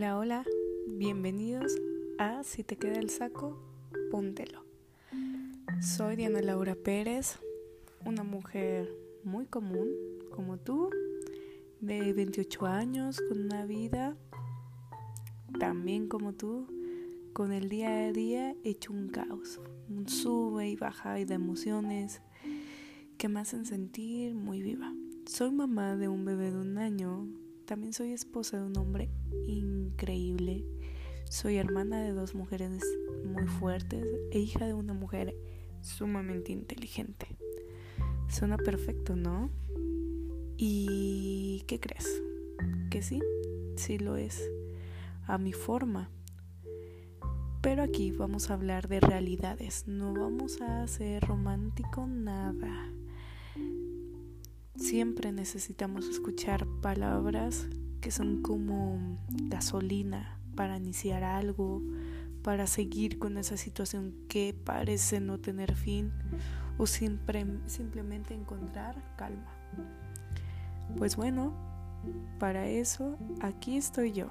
[0.00, 0.44] Hola, hola,
[0.86, 1.76] bienvenidos
[2.18, 3.62] a Si te queda el saco,
[4.10, 4.64] póntelo.
[5.82, 7.36] Soy Diana Laura Pérez,
[8.06, 8.90] una mujer
[9.24, 9.90] muy común
[10.34, 10.88] como tú,
[11.82, 14.16] de 28 años, con una vida
[15.58, 16.66] también como tú,
[17.34, 22.22] con el día a día hecho un caos, un sube y baja de emociones
[23.18, 24.94] que me hacen sentir muy viva.
[25.26, 27.28] Soy mamá de un bebé de un año,
[27.70, 29.10] también soy esposa de un hombre
[29.46, 30.64] increíble,
[31.30, 32.82] soy hermana de dos mujeres
[33.24, 35.36] muy fuertes e hija de una mujer
[35.80, 37.28] sumamente inteligente.
[38.28, 39.50] Suena perfecto, ¿no?
[40.56, 42.08] ¿Y qué crees?
[42.90, 43.22] Que sí,
[43.76, 44.50] sí lo es,
[45.28, 46.10] a mi forma.
[47.60, 52.92] Pero aquí vamos a hablar de realidades, no vamos a hacer romántico nada.
[54.80, 57.68] Siempre necesitamos escuchar palabras
[58.00, 61.82] que son como gasolina para iniciar algo,
[62.42, 66.10] para seguir con esa situación que parece no tener fin
[66.78, 69.54] o simplemente encontrar calma.
[70.96, 71.52] Pues bueno,
[72.38, 74.28] para eso aquí estoy yo.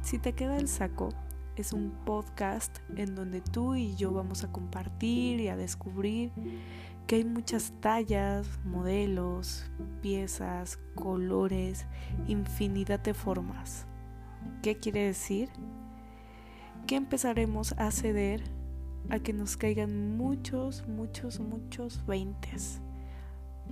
[0.00, 1.10] Si te queda el saco,
[1.56, 6.32] es un podcast en donde tú y yo vamos a compartir y a descubrir
[7.06, 11.86] que hay muchas tallas, modelos, piezas, colores,
[12.26, 13.86] infinidad de formas.
[14.62, 15.48] ¿Qué quiere decir?
[16.86, 18.42] Que empezaremos a ceder
[19.10, 22.80] a que nos caigan muchos, muchos, muchos veintes.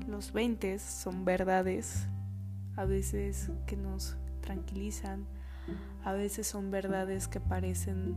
[0.07, 2.09] Los veintes son verdades,
[2.77, 5.27] a veces que nos tranquilizan,
[6.05, 8.17] a veces son verdades que parecen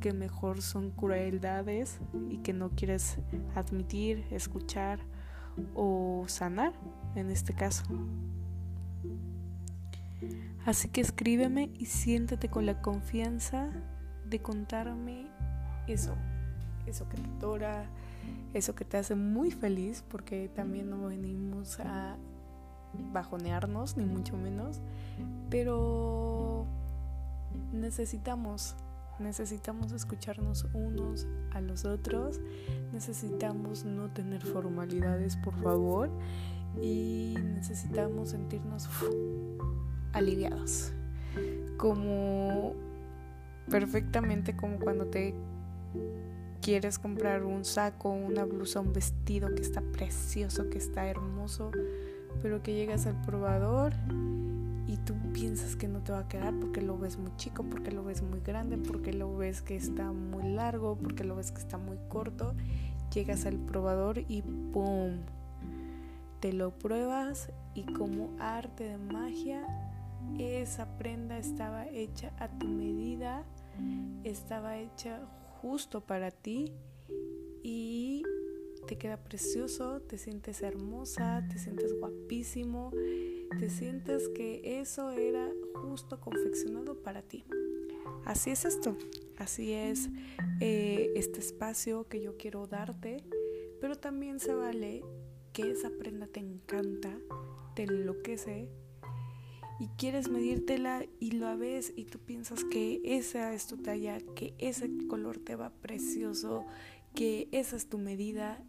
[0.00, 1.98] que mejor son crueldades
[2.30, 3.18] y que no quieres
[3.54, 5.00] admitir, escuchar
[5.74, 6.72] o sanar
[7.14, 7.84] en este caso.
[10.64, 13.70] Así que escríbeme y siéntate con la confianza
[14.28, 15.28] de contarme
[15.86, 16.16] eso,
[16.86, 17.88] eso que te adora,
[18.52, 22.16] eso que te hace muy feliz, porque también no venimos a
[23.12, 24.80] bajonearnos, ni mucho menos,
[25.50, 26.66] pero
[27.72, 28.74] necesitamos
[29.18, 32.40] Necesitamos escucharnos unos a los otros.
[32.92, 36.10] Necesitamos no tener formalidades, por favor.
[36.80, 38.88] Y necesitamos sentirnos
[40.12, 40.92] aliviados.
[41.76, 42.74] Como
[43.70, 45.34] perfectamente como cuando te
[46.60, 51.70] quieres comprar un saco, una blusa, un vestido que está precioso, que está hermoso,
[52.42, 53.92] pero que llegas al probador
[54.86, 57.90] y tú piensas que no te va a quedar porque lo ves muy chico, porque
[57.90, 61.78] lo ves grande, porque lo ves que está muy largo, porque lo ves que está
[61.78, 62.54] muy corto,
[63.12, 65.18] llegas al probador y ¡pum!
[66.40, 69.66] Te lo pruebas y como arte de magia,
[70.38, 73.44] esa prenda estaba hecha a tu medida,
[74.24, 75.20] estaba hecha
[75.60, 76.72] justo para ti
[77.62, 78.22] y
[78.86, 82.92] te queda precioso, te sientes hermosa, te sientes guapísimo
[83.58, 87.44] te sientes que eso era justo confeccionado para ti.
[88.24, 88.96] Así es esto,
[89.38, 90.08] así es
[90.60, 93.24] eh, este espacio que yo quiero darte,
[93.80, 95.04] pero también se vale
[95.52, 97.18] que esa prenda te encanta,
[97.74, 98.68] te enloquece
[99.78, 104.54] y quieres medírtela y lo ves y tú piensas que esa es tu talla, que
[104.58, 106.64] ese color te va precioso,
[107.14, 108.62] que esa es tu medida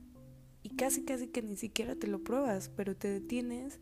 [0.64, 3.80] y casi casi que ni siquiera te lo pruebas, pero te detienes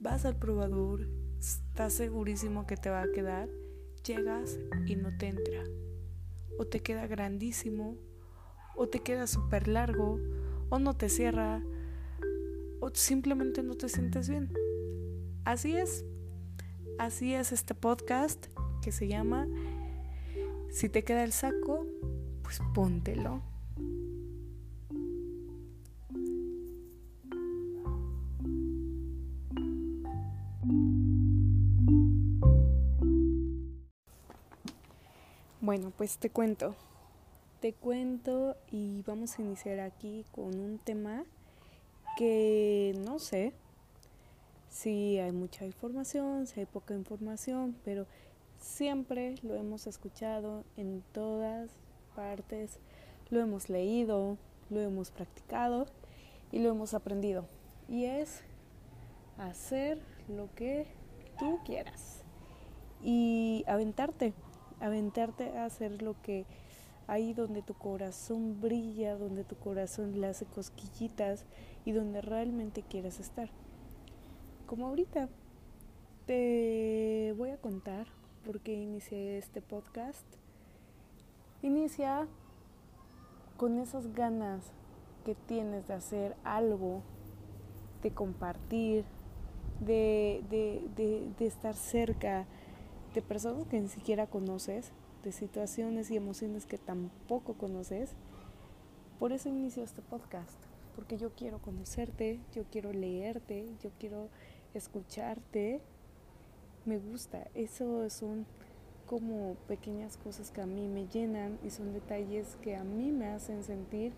[0.00, 1.06] vas al probador,
[1.38, 3.48] estás segurísimo que te va a quedar,
[4.02, 5.64] llegas y no te entra.
[6.58, 7.96] O te queda grandísimo,
[8.76, 10.18] o te queda súper largo,
[10.68, 11.62] o no te cierra,
[12.80, 14.52] o simplemente no te sientes bien.
[15.44, 16.04] Así es,
[16.98, 18.46] así es este podcast
[18.82, 19.46] que se llama
[20.70, 21.86] Si te queda el saco,
[22.42, 23.49] pues póntelo.
[35.70, 36.74] Bueno, pues te cuento.
[37.60, 41.22] Te cuento y vamos a iniciar aquí con un tema
[42.18, 43.52] que no sé
[44.68, 48.08] si hay mucha información, si hay poca información, pero
[48.58, 51.70] siempre lo hemos escuchado en todas
[52.16, 52.80] partes,
[53.28, 54.38] lo hemos leído,
[54.70, 55.86] lo hemos practicado
[56.50, 57.46] y lo hemos aprendido.
[57.88, 58.42] Y es
[59.38, 60.88] hacer lo que
[61.38, 62.24] tú quieras
[63.04, 64.34] y aventarte
[64.80, 66.46] aventarte a hacer lo que
[67.06, 71.44] ahí donde tu corazón brilla, donde tu corazón le hace cosquillitas
[71.84, 73.50] y donde realmente quieres estar.
[74.66, 75.28] Como ahorita,
[76.26, 78.06] Te voy a contar
[78.44, 80.24] por qué inicié este podcast.
[81.62, 82.28] Inicia
[83.56, 84.72] con esas ganas
[85.24, 87.02] que tienes de hacer algo,
[88.02, 89.04] de compartir,
[89.80, 90.44] de,
[91.36, 92.46] de, estar cerca
[93.14, 94.92] de personas que ni siquiera conoces,
[95.24, 98.10] de situaciones y emociones que tampoco conoces.
[99.18, 100.56] Por eso inicio este podcast,
[100.94, 104.28] porque yo quiero conocerte, yo quiero leerte, yo quiero
[104.74, 105.80] escucharte.
[106.86, 108.46] Me gusta, eso son
[109.06, 113.26] como pequeñas cosas que a mí me llenan y son detalles que a mí me
[113.26, 114.12] hacen sentir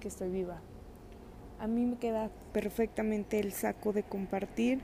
[0.00, 0.60] que estoy viva.
[1.58, 4.80] A mí me queda perfectamente el saco de compartir,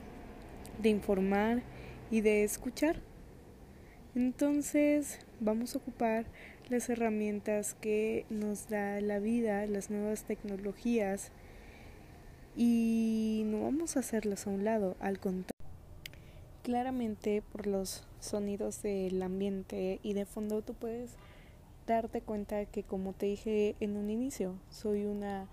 [0.81, 1.61] de informar
[2.11, 3.01] y de escuchar.
[4.15, 6.25] Entonces vamos a ocupar
[6.69, 11.33] las herramientas que nos da la vida, las nuevas tecnologías
[12.55, 15.51] y no vamos a hacerlas a un lado, al contrario.
[16.63, 21.11] Claramente por los sonidos del ambiente y de fondo tú puedes
[21.85, 25.49] darte cuenta que como te dije en un inicio, soy una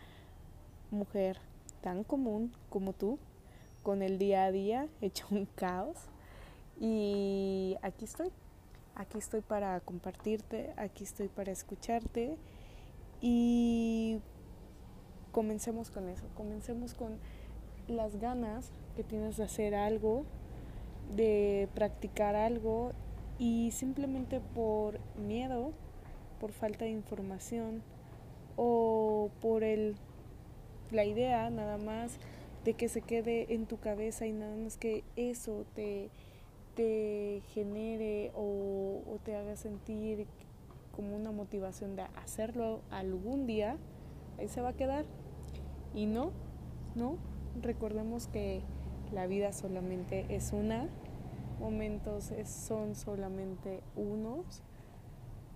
[0.92, 1.38] mujer
[1.80, 3.18] tan común como tú,
[3.82, 5.96] con el día a día hecho un caos
[6.80, 8.30] y aquí estoy,
[8.94, 12.36] aquí estoy para compartirte, aquí estoy para escucharte.
[13.20, 14.20] Y
[15.30, 17.18] comencemos con eso, comencemos con
[17.88, 20.24] las ganas que tienes de hacer algo,
[21.14, 22.92] de practicar algo
[23.38, 25.72] y simplemente por miedo
[26.40, 27.82] por falta de información
[28.56, 29.94] o por el,
[30.90, 32.18] la idea nada más
[32.64, 36.10] de que se quede en tu cabeza y nada más que eso te,
[36.74, 40.26] te genere o, te haga sentir
[40.94, 43.76] como una motivación de hacerlo algún día,
[44.38, 45.04] ahí se va a quedar.
[45.94, 46.32] Y no,
[46.94, 47.16] no,
[47.60, 48.62] recordemos que
[49.12, 50.88] la vida solamente es una,
[51.60, 54.62] momentos son solamente unos